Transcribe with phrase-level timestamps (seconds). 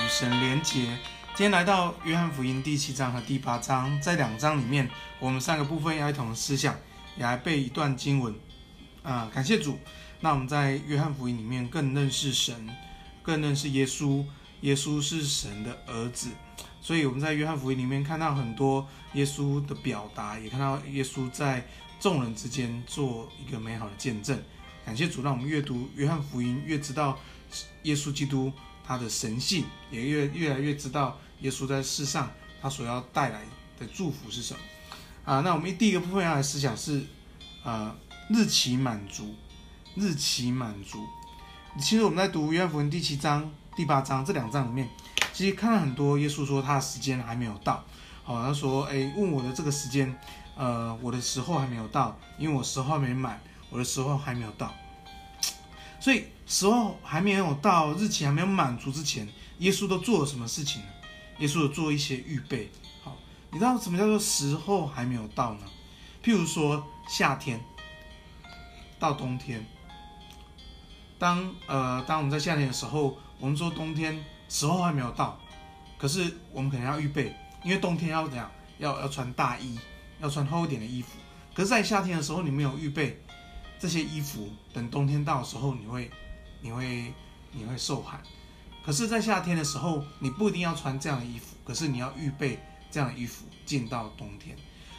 [0.00, 0.80] 与神连结。
[1.34, 4.88] 今天来到约翰福音第七章和第八章，在两章里面，
[5.18, 6.74] 我们三个部分要一同思想，
[7.16, 8.34] 也来背一段经文。
[9.02, 9.78] 啊、感谢主。
[10.20, 12.68] 那我们在约翰福音里面更认识神，
[13.22, 14.24] 更认识耶稣。
[14.62, 16.28] 耶稣是神的儿子，
[16.82, 21.66] 所以我们在约翰福音里面看到很多耶稣的表达，也看到耶稣在
[21.98, 24.38] 众人之间做一个美好的见证。
[24.84, 27.18] 感谢主，让我们越读约翰福音，越知道
[27.84, 28.52] 耶稣基督
[28.86, 32.30] 他的神性，也越越来越知道耶稣在世上
[32.60, 33.42] 他所要带来
[33.78, 34.60] 的祝福是什么。
[35.24, 37.04] 啊，那我们第一个部分要来思想是，
[37.62, 37.94] 呃，
[38.28, 39.34] 日期满足，
[39.94, 41.06] 日期满足。
[41.78, 44.88] 其实我们在读约翰福音第七章、第八章这两章里面，
[45.32, 47.84] 其实看到很多耶稣说他的时间还没有到。
[48.24, 50.14] 好，他说，哎，问我的这个时间，
[50.56, 53.40] 呃，我的时候还没有到，因为我时候还没满。
[53.72, 54.74] 我的时候还没有到，
[56.00, 60.88] 所以时候还没有到，日期还没有满足之前，耶稣都做了什么事情呢？
[61.38, 62.70] 耶稣有做一些预备。
[63.04, 63.16] 好，
[63.50, 65.66] 你知道什么叫做时候还没有到呢？
[66.24, 67.60] 譬如说夏天
[68.98, 69.64] 到冬天，
[71.18, 75.38] 当呃当我们在夏天的时候，我们说冬天时候还没有到，
[75.98, 78.50] 可是我们可能要预备，因为冬天要怎样？
[78.78, 79.78] 要要穿大衣，
[80.20, 81.10] 要穿厚一点的衣服。
[81.52, 83.22] 可是，在夏天的时候，你没有预备。
[83.80, 86.10] 这些衣服等冬天到的时候，你会，
[86.60, 87.14] 你会，
[87.50, 88.22] 你会受寒。
[88.84, 92.58] 可是，在夏天的时候，你不一定要穿这样的衣服，可是你要预备
[92.90, 94.54] 这样的衣服进到冬天。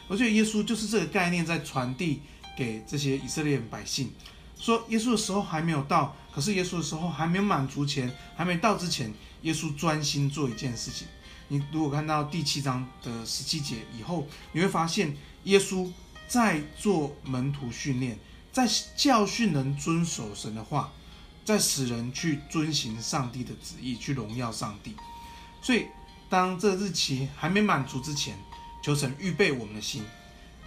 [0.08, 2.22] 我觉得耶稣就是这个概念在传递
[2.56, 4.10] 给这些以色列百姓，
[4.58, 11.06] 说耶稣的时候还没有到，可是耶稣的时候还没有满足前，还没到之前，耶稣专心做一件事情。
[11.48, 15.90] 你如果看到第七章的十七节以后，你会发现耶稣
[16.26, 18.18] 在做门徒训练。
[18.52, 20.92] 在教训人遵守神的话，
[21.42, 24.94] 在使人去遵行上帝的旨意，去荣耀上帝。
[25.62, 25.86] 所以，
[26.28, 28.36] 当这日期还没满足之前，
[28.82, 30.02] 求神预备我们的心；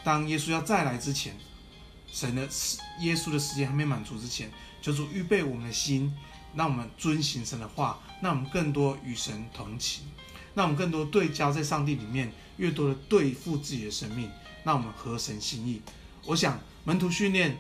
[0.04, 1.38] 当耶稣要再来之前，
[2.12, 2.42] 神的
[3.02, 4.52] 耶稣的时间还没满足之前，
[4.82, 6.12] 求主预备我们的心，
[6.56, 10.04] 让我们遵行神的话，让我们更多与神同行，
[10.56, 14.32] 让我们更多对焦在上帝里面，越多的对付自己的生命，
[14.64, 15.84] 让我们合神心意。
[16.26, 17.56] 我想门徒训练。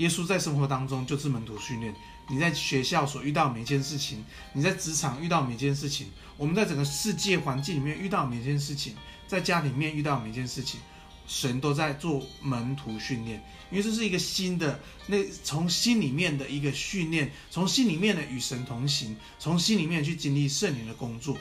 [0.00, 1.94] 耶稣在生活当中就是门徒训练。
[2.26, 4.24] 你在学校所遇到每一件事情，
[4.54, 8.94] 你在职场遇到每一件事情，我们在整个世界环境里面遇到每一件事情，
[9.26, 10.80] 在家里面遇到每一件事情，
[11.26, 21.36] 神都在做门徒训练，因为这是一个新的，那从心里面的一个训练，从心里面的与神同行，从心里面去经历圣灵的工作。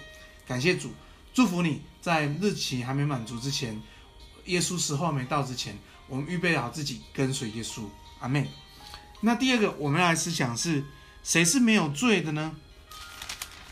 [0.45, 0.91] 感谢主，
[1.33, 3.81] 祝福你在日期还没满足之前，
[4.47, 5.77] 耶稣时候没到之前，
[6.09, 7.83] 我们预备好自己跟随耶稣。
[8.19, 8.50] 阿妹。
[9.22, 10.85] 那第二个，我们来思想是
[11.24, 12.56] 谁是没有罪的呢？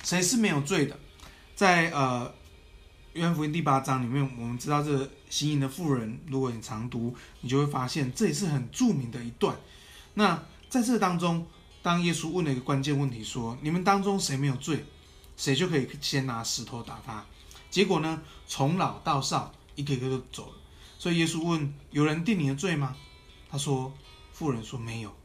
[0.03, 0.99] 谁是没有罪的？
[1.55, 2.33] 在呃
[3.13, 9.55] 约翰福音第八章里面，我们知道这个行淫的妇人，如果你常读，你就会发现这也是很著名的一段。
[10.15, 11.47] 那在这当中，
[11.81, 14.85] 当耶稣问了一个关键问题，说：“你们当中谁没有罪，
[15.37, 17.25] 谁就可以先拿石头打他。”
[17.71, 20.57] 结果呢，从老到少，一个一个都走了。
[20.99, 22.95] 所以耶稣问：“有人定你的罪吗？”
[23.49, 23.93] 他说。
[24.37, 25.15] 妇人说：“没有。”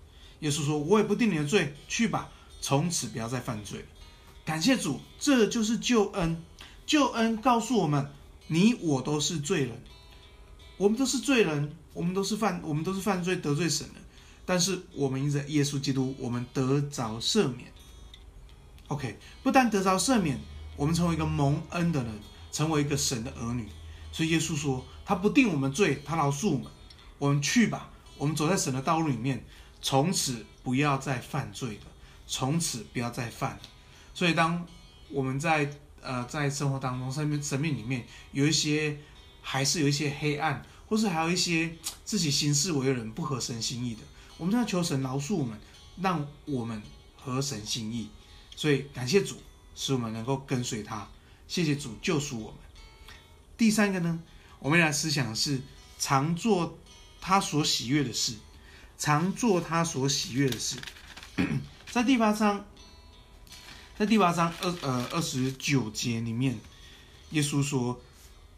[0.40, 2.30] 耶稣说：“我也不定你的罪，去吧，
[2.60, 3.84] 从此不要再犯罪。”
[4.44, 6.42] 感谢主，这就是救恩。
[6.86, 8.10] 救恩告诉我们：
[8.48, 9.82] 你我都是罪人，
[10.78, 14.00] 我们都是罪人，我们都是犯，我们都是犯罪得罪神的。
[14.44, 17.70] 但是我们因着耶稣基督，我们得着赦免。
[18.88, 20.40] OK，不但得着赦免，
[20.76, 22.18] 我们成为一个蒙恩的人，
[22.50, 23.68] 成为一个神的儿女。
[24.10, 26.66] 所以耶稣说：“他不定我们罪，他饶恕我们。
[27.18, 27.90] 我们去吧。”
[28.22, 29.44] 我们走在神的道路里面，
[29.80, 31.86] 从此不要再犯罪了，
[32.24, 33.58] 从此不要再犯。
[34.14, 34.64] 所以，当
[35.10, 35.68] 我们在
[36.00, 38.96] 呃在生活当中、生命生命里面有一些
[39.40, 44.02] 还是有一些黑暗，或是还有一些自己行事为人不合神心意的，
[44.38, 45.58] 我们要求神饶恕我们，
[46.00, 46.80] 让我们
[47.16, 48.08] 合神心意。
[48.54, 49.34] 所以，感谢主，
[49.74, 51.08] 使我们能够跟随他。
[51.48, 52.58] 谢谢主救赎我们。
[53.56, 54.20] 第三个呢，
[54.60, 55.60] 我们来思想是
[55.98, 56.78] 常做。
[57.22, 58.34] 他所喜悦的事，
[58.98, 60.76] 常做他所喜悦的事。
[61.88, 62.64] 在第八章，
[63.96, 66.58] 在第八章二呃二十九节里面，
[67.30, 68.00] 耶稣说：“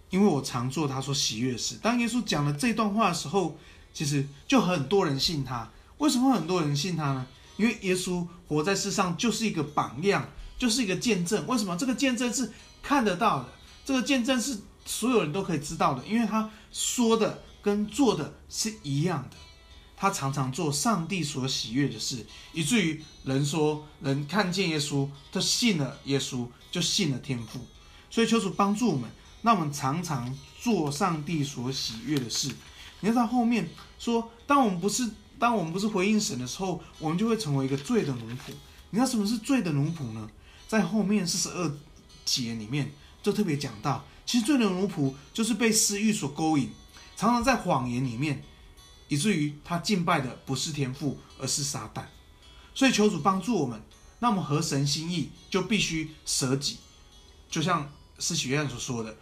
[0.08, 3.58] 因为我常做他所喜悦的事。”当耶稣讲了这段话的时候，
[3.92, 5.70] 其实就很多人信他。
[5.98, 7.26] 为什么很多人信他呢？
[7.58, 10.26] 因为耶稣活在世上就是一个榜样，
[10.58, 11.46] 就是一个见证。
[11.46, 11.76] 为什么？
[11.76, 12.50] 这个见证是
[12.82, 13.52] 看得到的，
[13.84, 17.43] 这个见证是所有人都可以知道的，因为他说的。
[17.64, 19.36] 跟做的是一样的，
[19.96, 27.60] 他常常做上帝所喜悦的事，以至于人说人看见耶稣，他信了耶稣，就信了天父。
[28.10, 32.48] 所以求主帮助我们，让我们常常做上帝所喜悦的事。
[33.00, 35.08] 你看到后面说，当我们不是
[35.38, 38.52] 当我们不是回应神的时候，我们就会成为一个罪的奴仆。
[38.90, 40.28] 你知道什么是罪的奴仆呢？
[40.68, 41.74] 在后面四十二
[42.24, 46.70] 节里面就特别讲到，其实罪的奴仆就是被私欲所勾引，
[47.16, 48.42] 常常在谎言里面。
[49.08, 52.04] 以至于他敬拜的不是天父，而是撒旦。
[52.74, 53.80] 所以求主帮助我们，
[54.18, 56.78] 那么合神心意就必须舍己。
[57.50, 59.14] 就像施洗约翰所说的：“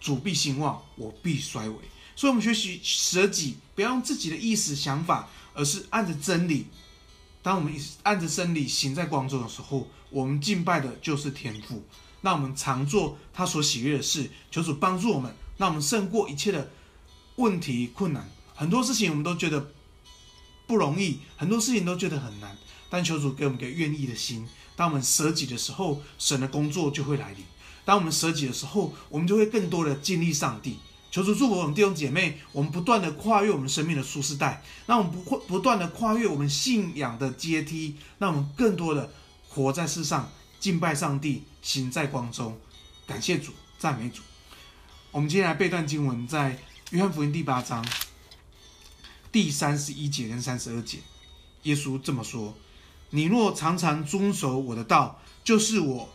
[0.00, 1.76] 主必兴旺，我必衰微。”
[2.16, 6.66] 所以，我们学习舍己，不要用自己的意识想法，而是按着真理。
[7.40, 7.72] 当我们
[8.02, 11.84] 按着真理行在光中的时候，我们敬拜的就是天父。
[12.22, 14.28] 那我们常做他所喜悦的事。
[14.50, 16.68] 求主帮助我们，让我们胜过一切的
[17.38, 18.28] 问题困难。
[18.54, 19.72] 很多事情我们都觉得
[20.66, 22.56] 不容易，很多事情都觉得很难，
[22.90, 24.46] 但求主给我们个愿意的心。
[24.76, 27.42] 当我们舍己的时候，神的工作就会来临；
[27.84, 30.78] 当我们舍己的时候，我们就会更多的经历上帝。
[31.10, 39.10] 求主祝福我们弟兄姐妹，我们不断的跨越我们生命的舒适带，让我们不会不断的跨越我们信仰的阶梯，让我们更多的
[39.48, 40.30] 活在世上，
[40.60, 42.58] 敬拜上帝，行在光中。
[43.06, 44.22] 感谢主，赞美主。
[45.10, 46.58] 我们今天来背段经文，在
[46.90, 47.84] 约翰福音第八章。
[49.30, 51.00] 第三十一节跟三十二节，
[51.64, 52.56] 耶稣这么说
[53.10, 56.08] ：“你若常常遵守我的道，就是我，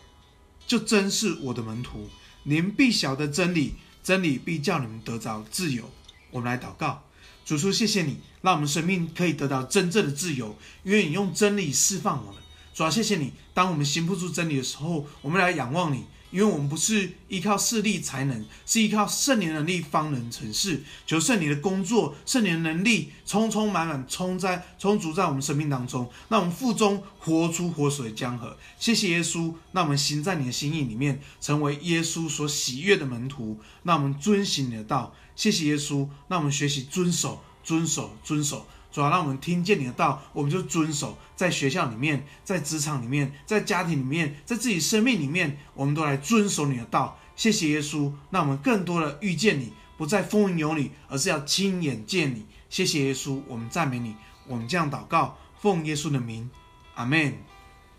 [0.65, 2.09] 就真是我的门徒。
[2.41, 5.91] 你们必晓得真理，真理必叫你们得着自由。”
[6.31, 7.03] 我们来祷告，
[7.45, 12.41] 主说：“谢谢你，让我们生命可以得到真正的自由，因为你用真理释放我们。
[12.73, 20.81] 主啊，谢谢你，当我们行不出真理的时候，我们来仰望你。”因为我们不是依靠势力才能，是依靠圣灵能力方能成事。
[21.06, 28.57] 求圣灵的工作，圣灵的能力充充满满充在充足在我们生命当中，让我们腹中活出活水江河。
[28.80, 33.59] 谢谢耶稣，让我们行在你的心意里面，成为耶稣所喜悦的门徒。
[33.83, 35.13] 让我们遵行你的道。
[35.36, 38.65] 谢谢耶稣，让我们学习遵守、遵守、遵守。
[38.93, 41.17] 主要让我们听见你的道，我们就遵守。
[41.35, 47.19] 在学校里面，在职场里面，在家庭里面，在自己生命里面，我们都来遵守你的道。
[47.35, 52.45] 谢谢耶稣，让我们更多的遇见你，不再风云有你，而是要亲眼见你。
[52.69, 54.15] 谢谢耶稣，我们赞美你。
[54.45, 56.47] 我们这样祷告，奉耶稣的名，
[56.93, 57.33] 阿门，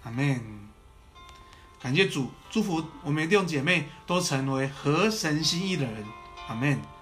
[0.05, 0.41] 阿门。
[1.83, 6.05] 感谢主，祝福我们的弟兄姐妹都成为合神心意的人，
[6.47, 6.94] 阿门。